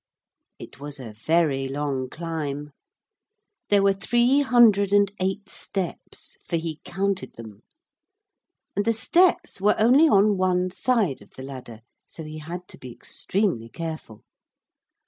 It 0.57 0.79
was 0.79 0.99
a 0.99 1.13
very 1.13 1.67
long 1.67 2.09
climb. 2.09 2.71
There 3.69 3.83
were 3.83 3.93
three 3.93 4.39
hundred 4.39 4.91
and 4.93 5.11
eight 5.21 5.47
steps, 5.47 6.37
for 6.43 6.55
he 6.57 6.81
counted 6.83 7.33
them. 7.35 7.61
And 8.75 8.83
the 8.83 8.93
steps 8.93 9.61
were 9.61 9.75
only 9.77 10.07
on 10.07 10.37
one 10.37 10.71
side 10.71 11.21
of 11.21 11.29
the 11.35 11.43
ladder, 11.43 11.81
so 12.07 12.23
he 12.23 12.39
had 12.39 12.67
to 12.69 12.79
be 12.79 12.91
extremely 12.91 13.69
careful. 13.69 14.23